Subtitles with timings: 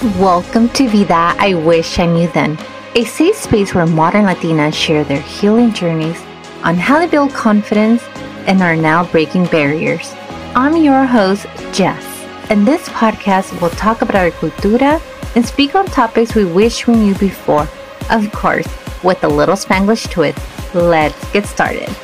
[0.00, 2.58] Welcome to Vida I Wish I Knew Then,
[2.94, 6.18] a safe space where modern Latinas share their healing journeys
[6.62, 8.02] on how to build confidence
[8.46, 10.14] and are now breaking barriers.
[10.54, 11.44] I'm your host,
[11.74, 12.02] Jess,
[12.48, 15.02] and this podcast will talk about our cultura
[15.36, 17.68] and speak on topics we wish we knew before.
[18.08, 18.68] Of course,
[19.04, 20.38] with a little Spanglish twist.
[20.74, 21.94] Let's get started.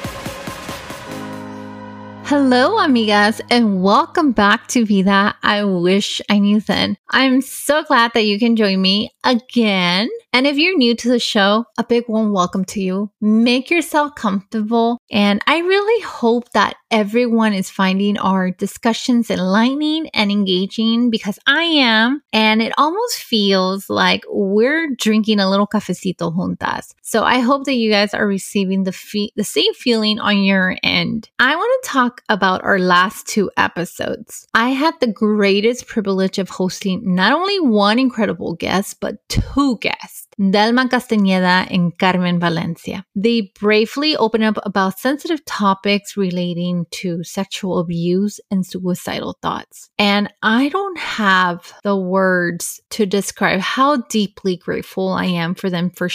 [2.28, 6.96] Hello, amigas, and welcome back to Vida I Wish I Knew Then.
[7.10, 10.08] I'm so glad that you can join me again.
[10.32, 13.12] And if you're new to the show, a big warm welcome to you.
[13.20, 14.98] Make yourself comfortable.
[15.08, 21.62] And I really hope that everyone is finding our discussions enlightening and engaging because I
[21.62, 22.22] am.
[22.32, 26.94] And it almost feels like we're drinking a little cafecito juntas.
[27.02, 31.28] So I hope that you guys are receiving the, the same feeling on your end.
[31.38, 34.46] I want to talk about our last two episodes.
[34.54, 40.15] I had the greatest privilege of hosting not only one incredible guest, but two guests.
[40.38, 43.04] Delma Castañeda and Carmen Valencia.
[43.14, 49.90] They bravely open up about sensitive topics relating to sexual abuse and suicidal thoughts.
[49.98, 55.90] And I don't have the words to describe how deeply grateful I am for them
[55.90, 56.08] for,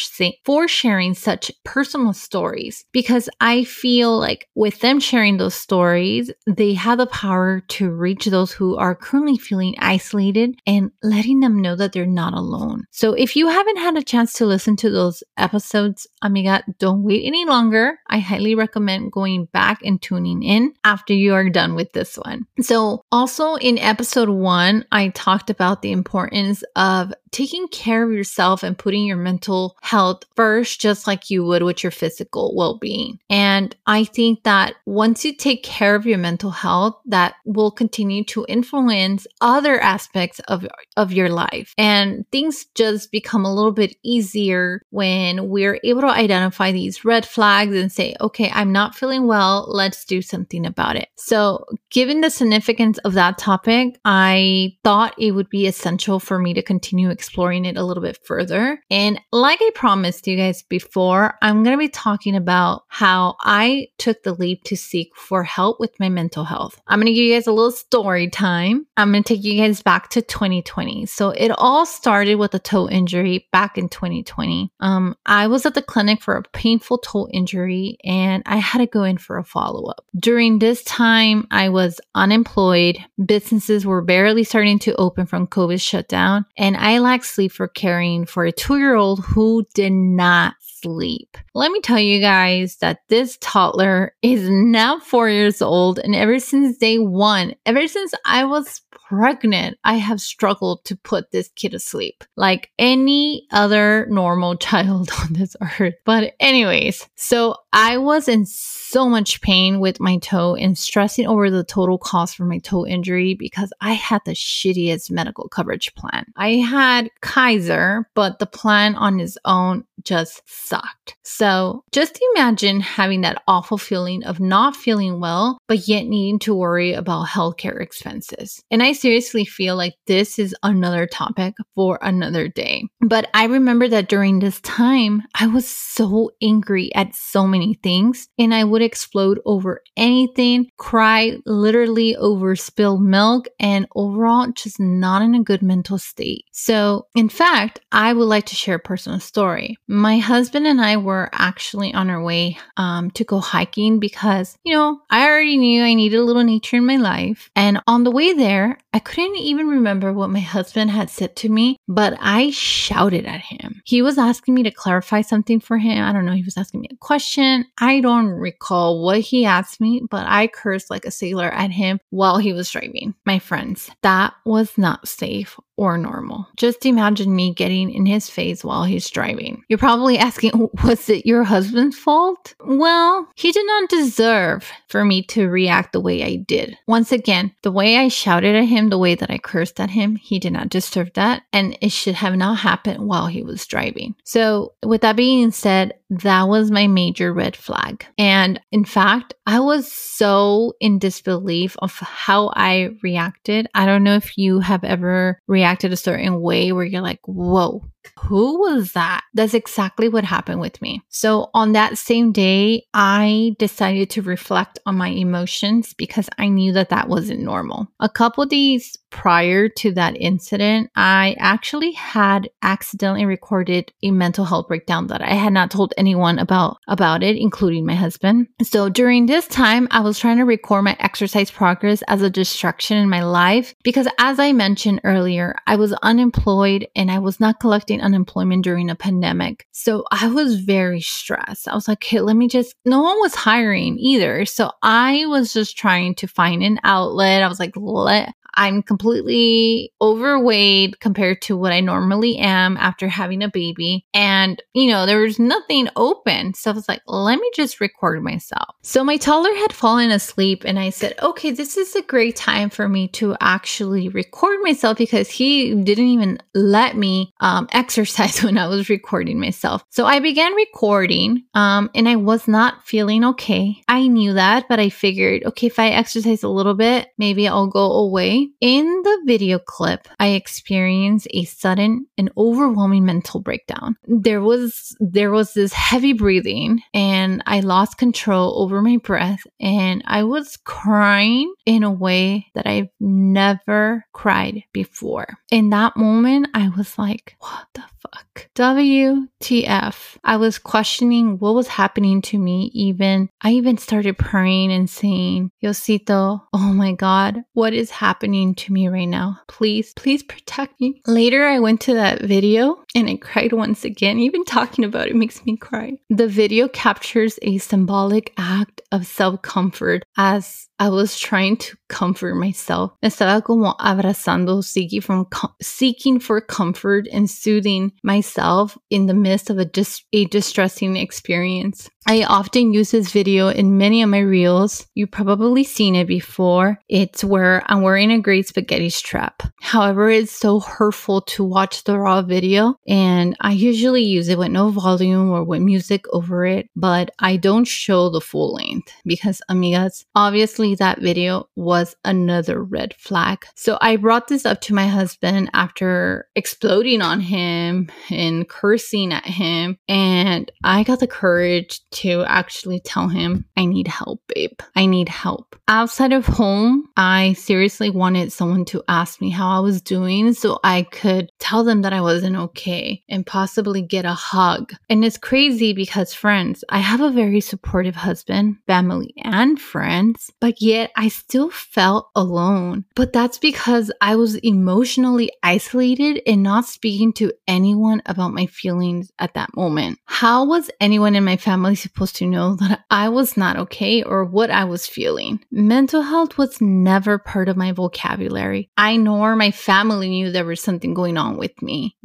[0.46, 6.74] for sharing such personal stories because I feel like with them sharing those stories, they
[6.76, 11.76] have the power to reach those who are currently feeling isolated and letting them know
[11.76, 12.84] that they're not alone.
[12.92, 17.24] So if you haven't had a chance to listen to those episodes, amiga, don't wait
[17.26, 17.98] any longer.
[18.08, 22.46] I highly recommend going back and tuning in after you are done with this one.
[22.60, 28.64] So, also in episode one, I talked about the importance of taking care of yourself
[28.64, 33.20] and putting your mental health first, just like you would with your physical well being.
[33.30, 38.24] And I think that once you take care of your mental health, that will continue
[38.26, 41.74] to influence other aspects of, of your life.
[41.78, 47.26] And things just become a little bit easier when we're able to identify these red
[47.26, 49.66] flags and say, okay, I'm not feeling well.
[49.70, 51.08] Let's do something about it.
[51.16, 56.54] So, given the significance of that topic, I thought it would be essential for me
[56.54, 58.82] to continue exploring it a little bit further.
[58.90, 63.90] And like I promised you guys before, I'm going to be talking about how I
[64.00, 66.82] took the leap to seek for help with my mental health.
[66.88, 68.88] I'm going to give you guys a little story time.
[68.98, 71.06] I'm going to take you guys back to 2020.
[71.06, 74.72] So it all started with a toe injury back in 2020.
[74.80, 78.88] Um, I was at the clinic for a painful toe injury and I had to
[78.88, 80.06] go in for a follow up.
[80.20, 82.98] During this time, I was unemployed.
[83.24, 88.26] Businesses were barely starting to open from COVID shutdown and I lacked sleep for caring
[88.26, 91.36] for a two year old who did not sleep.
[91.54, 96.40] Let me tell you guys that this toddler is now four years old, and ever
[96.40, 101.74] since day one, ever since I was pregnant, I have struggled to put this kid
[101.74, 105.96] asleep like any other normal child on this earth.
[106.06, 111.50] But, anyways, so I was in so much pain with my toe and stressing over
[111.50, 116.26] the total cost for my toe injury because I had the shittiest medical coverage plan.
[116.38, 121.16] I had Kaiser, but the plan on its own just sucked.
[121.24, 126.56] So just imagine having that awful feeling of not feeling well, but yet needing to
[126.56, 128.62] worry about healthcare expenses.
[128.72, 132.84] And I seriously feel like this is another topic for another day.
[133.02, 138.28] But I remember that during this time, I was so angry at so many things
[138.38, 145.22] and I would explode over anything, cry literally over spilled milk, and overall just not
[145.22, 146.46] in a good mental state.
[146.52, 149.78] So, in fact, I would like to share a personal story.
[149.88, 154.76] My husband and I were actually on our way um, to go hiking because, you
[154.76, 157.50] know, I already knew I needed a little nature in my life.
[157.56, 161.50] And on the way there, I couldn't even remember what my husband had said to
[161.50, 163.82] me, but I shouted at him.
[163.86, 166.04] He was asking me to clarify something for him.
[166.04, 166.34] I don't know.
[166.34, 167.66] He was asking me a question.
[167.80, 172.00] I don't recall what he asked me, but I cursed like a sailor at him
[172.10, 173.16] while he was driving.
[173.26, 176.48] My friends, that was not safe or normal.
[176.58, 179.64] Just imagine me getting in his face while he's driving.
[179.68, 182.54] You're probably asking, was it your husband's fault?
[182.64, 186.78] Well, he did not deserve for me to react the way I did.
[186.86, 190.18] Once again, the way I shouted at him, the way that I cursed at him,
[190.18, 191.42] he did not deserve that.
[191.52, 194.14] And it should have not happened while he was driving.
[194.24, 198.06] So, with that being said, that was my major red flag.
[198.18, 203.68] And in fact, I was so in disbelief of how I reacted.
[203.74, 207.84] I don't know if you have ever reacted a certain way where you're like, whoa,
[208.20, 209.24] who was that?
[209.34, 211.02] That's exactly what happened with me.
[211.10, 216.74] So on that same day, I decided to reflect on my emotions because I knew
[216.74, 217.88] that that wasn't normal.
[218.00, 224.68] A couple days prior to that incident, I actually had accidentally recorded a mental health
[224.68, 228.48] breakdown that I had not told anyone about about it, including my husband.
[228.64, 232.98] So during this time, I was trying to record my exercise progress as a distraction
[232.98, 237.60] in my life because as I mentioned earlier, I was unemployed and I was not
[237.60, 239.68] collecting unemployment during a pandemic.
[239.72, 241.68] So I was very stressed.
[241.68, 244.46] I was like, hey, let me just no one was hiring either.
[244.46, 247.44] So I was just trying to find an outlet.
[247.44, 253.44] I was like, let I'm completely overweight compared to what I normally am after having
[253.44, 254.06] a baby.
[254.14, 256.54] And, you know, there was nothing open.
[256.54, 258.76] So I was like, let me just record myself.
[258.82, 262.70] So my toddler had fallen asleep and I said, okay, this is a great time
[262.70, 268.58] for me to actually record myself because he didn't even let me um, exercise when
[268.58, 269.84] I was recording myself.
[269.90, 273.82] So I began recording um, and I was not feeling okay.
[273.88, 277.68] I knew that, but I figured, okay, if I exercise a little bit, maybe I'll
[277.68, 283.96] go away in the video clip, I experienced a sudden and overwhelming mental breakdown.
[284.08, 290.04] There was there was this heavy breathing and I lost control over my breath and
[290.06, 295.38] I was crying in a way that I've never cried before.
[295.52, 298.50] In that moment, I was like, what the fuck?
[298.56, 300.18] WTF.
[300.24, 303.30] I was questioning what was happening to me even.
[303.42, 308.88] I even started praying and saying, Diosito, oh my God, what is happening to me
[308.88, 309.40] right now?
[309.48, 311.02] Please, please protect me.
[311.06, 314.20] Later, I went to that video and I cried once again.
[314.20, 315.98] Even talking about it makes me cry.
[316.10, 322.34] The video captures a symbolic act of self comfort as I was trying to comfort
[322.36, 322.94] myself.
[323.04, 325.28] Estaba como abrazando, seeking, from,
[325.62, 331.88] seeking for comfort and soothing myself in the midst of a, dis- a distressing experience.
[332.08, 334.88] I often use this video in many of my reels.
[334.96, 336.80] You've probably seen it before.
[336.90, 339.44] It's where I'm wearing a great spaghetti strap.
[339.62, 344.52] However, it's so hurtful to watch the raw video, and I usually use it with
[344.52, 349.42] no volume or with music over it, but I don't show the full length because,
[349.50, 353.46] amigas, obviously that video was another red flag.
[353.56, 359.26] So I brought this up to my husband after exploding on him and cursing at
[359.26, 364.60] him, and I got the courage to actually tell him, I need help, babe.
[364.76, 365.56] I need help.
[365.68, 370.60] Outside of home, I seriously wanted someone to ask me how I was doing so
[370.64, 372.71] I could tell them that I wasn't okay
[373.10, 374.74] and possibly get a hug.
[374.90, 380.62] And it's crazy because, friends, I have a very supportive husband, family, and friends, but
[380.62, 382.86] yet I still felt alone.
[382.96, 389.12] But that's because I was emotionally isolated and not speaking to anyone about my feelings
[389.20, 390.00] at that moment.
[390.06, 394.24] How was anyone in my family supposed to know that I was not okay or
[394.26, 395.44] what I was feeling.
[395.52, 398.70] Mental health was never part of my vocabulary.
[398.78, 401.96] I nor my family knew there was something going on with me.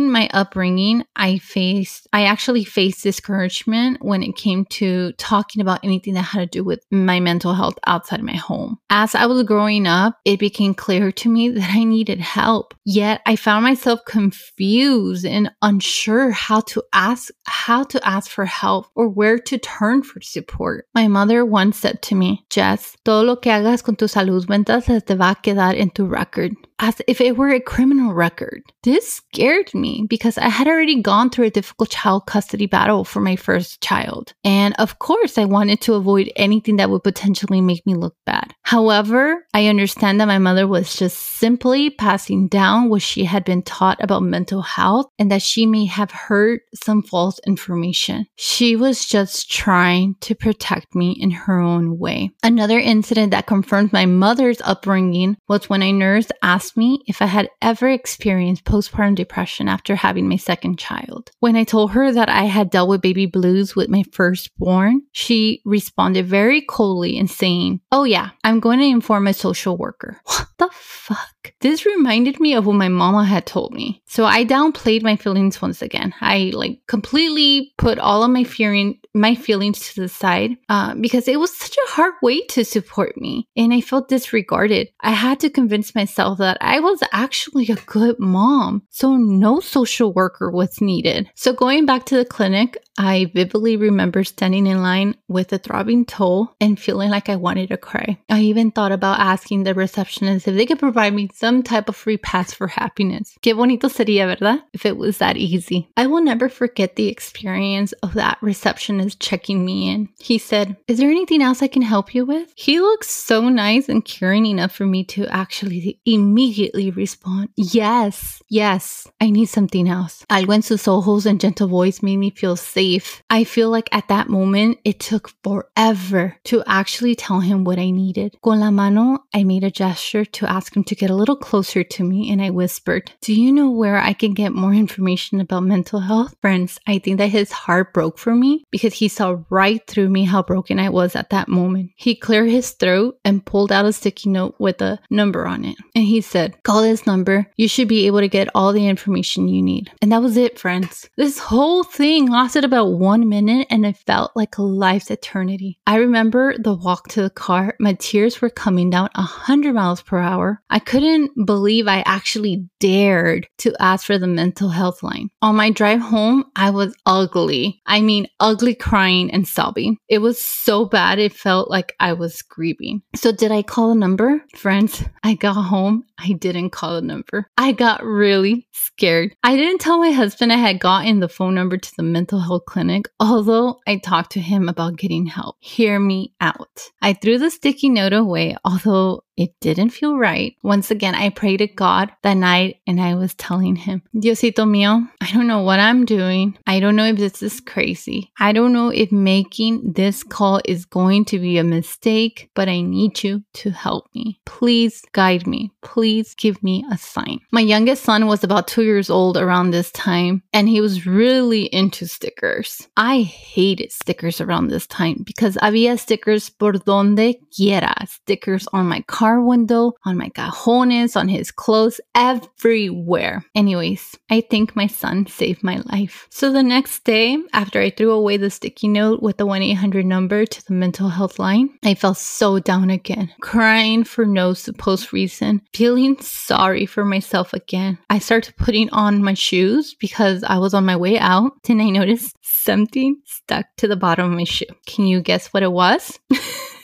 [0.00, 5.80] During my upbringing, I faced, I actually faced discouragement when it came to talking about
[5.84, 8.78] anything that had to do with my mental health outside my home.
[8.88, 12.72] As I was growing up, it became clear to me that I needed help.
[12.86, 18.86] Yet I found myself confused and unsure how to ask, how to ask for help
[18.94, 20.86] or where to turn for support.
[20.94, 24.80] My mother once said to me, Jess, todo lo que hagas con tu salud mental
[24.80, 28.62] se te va a quedar en tu record as if it were a criminal record.
[28.82, 33.20] This scared me because I had already gone through a difficult child custody battle for
[33.20, 34.32] my first child.
[34.44, 38.54] And of course, I wanted to avoid anything that would potentially make me look bad.
[38.62, 43.62] However, I understand that my mother was just simply passing down what she had been
[43.62, 48.26] taught about mental health and that she may have heard some false information.
[48.36, 52.30] She was just trying to protect me in her own way.
[52.42, 57.20] Another incident that confirmed my mother's upbringing was when a nurse asked asked me if
[57.20, 61.30] I had ever experienced postpartum depression after having my second child.
[61.40, 65.62] When I told her that I had dealt with baby blues with my firstborn, she
[65.64, 70.20] responded very coldly and saying, Oh, yeah, I'm going to inform a social worker.
[70.30, 71.39] What the fuck?
[71.60, 74.02] This reminded me of what my mama had told me.
[74.06, 76.14] So I downplayed my feelings once again.
[76.20, 81.26] I like completely put all of my fearing my feelings to the side uh, because
[81.26, 84.88] it was such a hard way to support me and I felt disregarded.
[85.00, 90.12] I had to convince myself that I was actually a good mom, so no social
[90.12, 91.28] worker was needed.
[91.34, 96.04] So going back to the clinic, I vividly remember standing in line with a throbbing
[96.04, 98.18] toe and feeling like I wanted to cry.
[98.28, 101.96] I even thought about asking the receptionist if they could provide me some type of
[101.96, 103.38] free pass for happiness.
[103.40, 104.60] Qué bonito sería, ¿verdad?
[104.74, 105.88] If it was that easy.
[105.96, 110.10] I will never forget the experience of that receptionist checking me in.
[110.18, 112.52] He said, Is there anything else I can help you with?
[112.54, 119.06] He looks so nice and caring enough for me to actually immediately respond, Yes, yes,
[119.22, 120.26] I need something else.
[120.28, 122.89] Algo en sus ojos and gentle voice made me feel safe.
[123.28, 127.90] I feel like at that moment, it took forever to actually tell him what I
[127.90, 128.36] needed.
[128.42, 131.84] Con la mano, I made a gesture to ask him to get a little closer
[131.84, 135.62] to me and I whispered, Do you know where I can get more information about
[135.62, 136.34] mental health?
[136.40, 140.24] Friends, I think that his heart broke for me because he saw right through me
[140.24, 141.90] how broken I was at that moment.
[141.96, 145.76] He cleared his throat and pulled out a sticky note with a number on it.
[145.94, 147.46] And he said, Call this number.
[147.56, 149.90] You should be able to get all the information you need.
[150.02, 151.08] And that was it, friends.
[151.16, 155.78] This whole thing lasted about one minute and it felt like a life's eternity.
[155.86, 157.74] I remember the walk to the car.
[157.78, 160.62] My tears were coming down 100 miles per hour.
[160.70, 165.30] I couldn't believe I actually dared to ask for the mental health line.
[165.42, 167.80] On my drive home, I was ugly.
[167.86, 169.98] I mean, ugly crying and sobbing.
[170.08, 173.02] It was so bad, it felt like I was grieving.
[173.14, 174.44] So, did I call a number?
[174.56, 176.04] Friends, I got home.
[176.18, 177.46] I didn't call a number.
[177.56, 179.34] I got really scared.
[179.42, 182.59] I didn't tell my husband I had gotten the phone number to the mental health
[182.60, 185.56] clinic, although I talked to him about getting help.
[185.60, 186.80] Hear me out.
[187.02, 190.54] I threw the sticky note away, although it didn't feel right.
[190.62, 195.08] Once again, I prayed to God that night and I was telling him, Diosito mío,
[195.20, 196.58] I don't know what I'm doing.
[196.66, 198.30] I don't know if this is crazy.
[198.38, 202.80] I don't know if making this call is going to be a mistake, but I
[202.82, 204.40] need you to help me.
[204.44, 205.72] Please guide me.
[205.82, 207.40] Please give me a sign.
[207.50, 211.64] My youngest son was about two years old around this time and he was really
[211.66, 212.88] into stickers.
[212.96, 219.00] I hated stickers around this time because había stickers por donde quiera, stickers on my
[219.02, 223.44] car car window, on my cajones, on his clothes, everywhere.
[223.54, 226.26] Anyways, I think my son saved my life.
[226.30, 230.06] So the next day, after I threw away the sticky note with the 1 800
[230.06, 235.12] number to the mental health line, I felt so down again, crying for no supposed
[235.12, 237.98] reason, feeling sorry for myself again.
[238.08, 241.52] I started putting on my shoes because I was on my way out.
[241.64, 244.64] Then I noticed something stuck to the bottom of my shoe.
[244.86, 246.18] Can you guess what it was?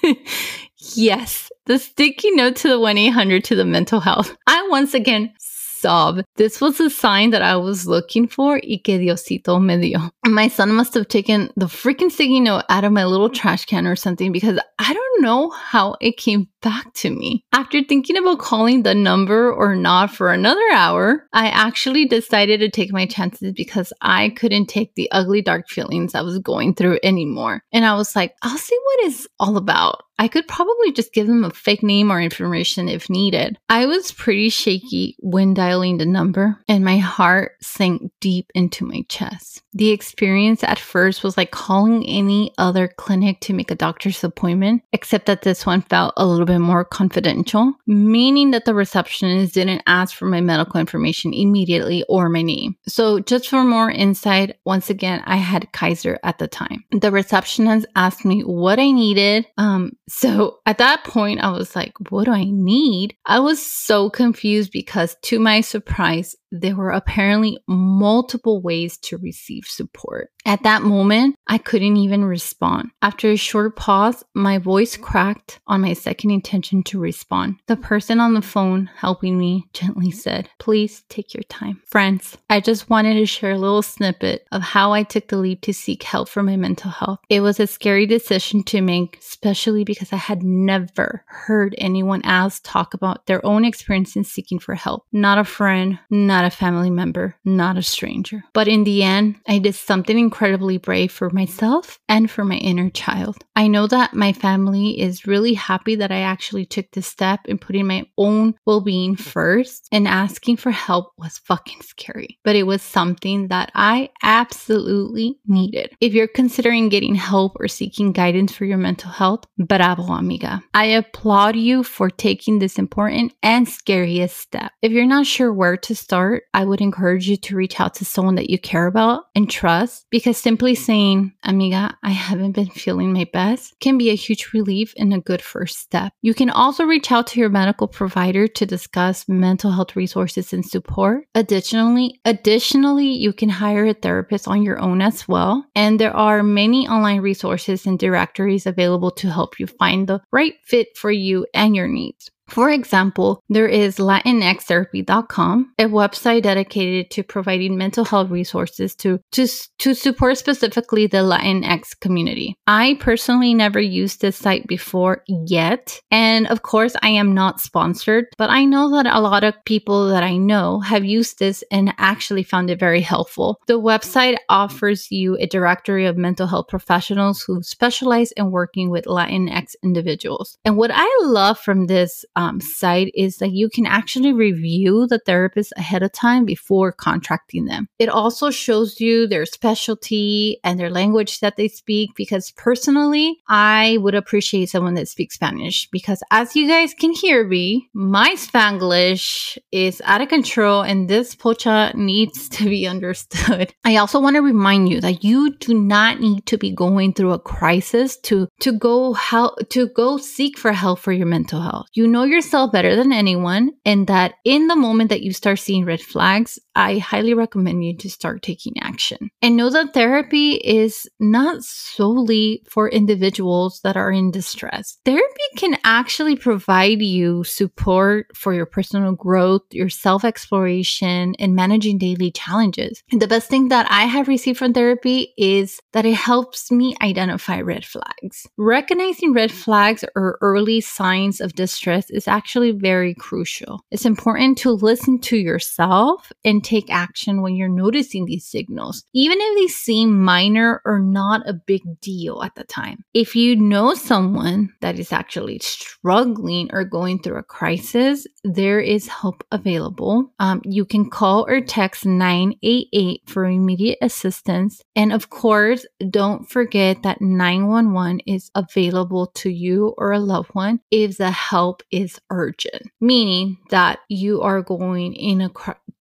[0.95, 4.37] yes, the sticky note to the 1 800 to the mental health.
[4.47, 5.33] I once again
[5.77, 6.23] sob.
[6.37, 10.11] This was a sign that I was looking for y que Diosito me dio.
[10.27, 13.87] My son must have taken the freaking sticky note out of my little trash can
[13.87, 17.45] or something because I don't know how it came back to me.
[17.53, 22.69] After thinking about calling the number or not for another hour, I actually decided to
[22.69, 26.99] take my chances because I couldn't take the ugly, dark feelings I was going through
[27.03, 27.63] anymore.
[27.73, 30.03] And I was like, I'll see what it's all about.
[30.19, 33.59] I could probably just give them a fake name or information if needed.
[33.69, 39.03] I was pretty shaky when dialing the number, and my heart sank deep into my
[39.09, 39.63] chest.
[39.75, 44.83] The experience at first was like calling any other clinic to make a doctor's appointment,
[44.93, 49.83] except that this one felt a little bit more confidential, meaning that the receptionist didn't
[49.87, 52.77] ask for my medical information immediately or my name.
[52.87, 56.85] So, just for more insight, once again, I had Kaiser at the time.
[56.93, 59.47] The receptionist asked me what I needed.
[59.59, 63.17] Um, so at that point, I was like, what do I need?
[63.27, 69.65] I was so confused because, to my surprise, there were apparently multiple ways to receive
[69.67, 70.31] support.
[70.45, 72.91] At that moment, I couldn't even respond.
[73.03, 77.57] After a short pause, my voice cracked on my second intention to respond.
[77.67, 81.83] The person on the phone helping me gently said, Please take your time.
[81.89, 85.63] Friends, I just wanted to share a little snippet of how I took the leap
[85.63, 87.19] to seek help for my mental health.
[87.29, 92.61] It was a scary decision to make, especially because I had never heard anyone else
[92.61, 95.07] talk about their own experience in seeking for help.
[95.11, 98.45] Not a friend, not a family member, not a stranger.
[98.53, 102.91] But in the end, I did something incredibly brave for myself and for my inner
[102.91, 103.45] child.
[103.55, 107.59] I know that my family is really happy that I actually took this step in
[107.59, 112.39] putting my own well being first, and asking for help was fucking scary.
[112.45, 115.93] But it was something that I absolutely needed.
[116.01, 120.63] If you're considering getting help or seeking guidance for your mental health, bravo, amiga.
[120.75, 124.73] I applaud you for taking this important and scariest step.
[124.83, 127.95] If you're not sure where to start, start, I would encourage you to reach out
[127.95, 132.69] to someone that you care about and trust because simply saying, Amiga, I haven't been
[132.69, 136.13] feeling my best can be a huge relief and a good first step.
[136.23, 140.65] You can also reach out to your medical provider to discuss mental health resources and
[140.65, 141.27] support.
[141.35, 145.65] Additionally, additionally, you can hire a therapist on your own as well.
[145.75, 150.55] And there are many online resources and directories available to help you find the right
[150.65, 152.31] fit for you and your needs.
[152.49, 159.47] For example, there is latinxtherapy.com, a website dedicated to providing mental health resources to, to,
[159.79, 162.57] to support specifically the Latinx community.
[162.67, 166.01] I personally never used this site before yet.
[166.11, 170.09] And of course, I am not sponsored, but I know that a lot of people
[170.09, 173.61] that I know have used this and actually found it very helpful.
[173.67, 179.05] The website offers you a directory of mental health professionals who specialize in working with
[179.05, 180.59] Latinx individuals.
[180.65, 185.19] And what I love from this um, site is that you can actually review the
[185.19, 187.89] therapist ahead of time before contracting them.
[187.99, 193.99] It also shows you their specialty and their language that they speak because personally, I
[194.01, 199.59] would appreciate someone that speaks Spanish because as you guys can hear me, my Spanglish
[199.73, 203.75] is out of control and this pocha needs to be understood.
[203.85, 207.33] I also want to remind you that you do not need to be going through
[207.33, 211.87] a crisis to to go help to go seek for help for your mental health.
[211.95, 215.85] You know yourself better than anyone, and that in the moment that you start seeing
[215.85, 219.31] red flags, I highly recommend you to start taking action.
[219.41, 224.99] And know that therapy is not solely for individuals that are in distress.
[225.05, 225.25] Therapy
[225.57, 232.31] can actually provide you support for your personal growth, your self exploration, and managing daily
[232.31, 233.03] challenges.
[233.11, 236.95] And the best thing that I have received from therapy is that it helps me
[237.01, 238.47] identify red flags.
[238.59, 243.81] Recognizing red flags or early signs of distress is actually very crucial.
[243.91, 249.39] It's important to listen to yourself and take action when you're noticing these signals, even
[249.41, 253.05] if they seem minor or not a big deal at the time.
[253.15, 259.09] If you know someone that is actually struggling or going through a crisis, there is
[259.09, 260.33] help available.
[260.39, 264.83] Um, you can call or text 988 for immediate assistance.
[264.95, 270.81] And of course, don't forget that 911 is available to you or a loved one
[270.91, 275.51] if the help is urgent, meaning that you are going in a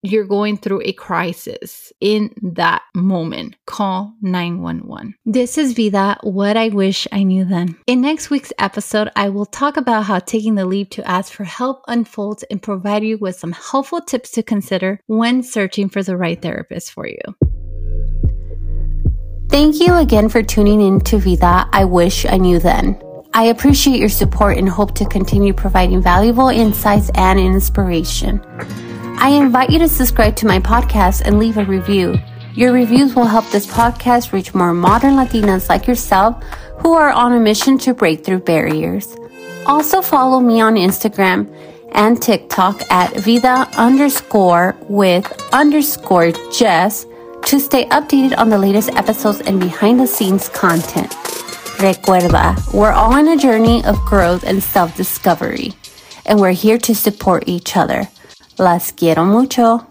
[0.03, 3.55] you're going through a crisis in that moment.
[3.65, 5.15] Call 911.
[5.25, 7.75] This is Vida, what I wish I knew then.
[7.87, 11.43] In next week's episode, I will talk about how taking the leap to ask for
[11.43, 16.15] help unfolds and provide you with some helpful tips to consider when searching for the
[16.15, 17.17] right therapist for you.
[19.49, 23.01] Thank you again for tuning in to Vida, I wish I knew then.
[23.35, 28.41] I appreciate your support and hope to continue providing valuable insights and inspiration.
[29.19, 32.17] I invite you to subscribe to my podcast and leave a review.
[32.53, 36.41] Your reviews will help this podcast reach more modern Latinas like yourself
[36.79, 39.17] who are on a mission to break through barriers.
[39.65, 41.53] Also follow me on Instagram
[41.91, 47.05] and TikTok at vida underscore with underscore Jess
[47.43, 51.13] to stay updated on the latest episodes and behind the scenes content.
[51.79, 55.73] Recuerda, we're all on a journey of growth and self discovery,
[56.25, 58.07] and we're here to support each other.
[58.57, 59.85] Las quiero mucho.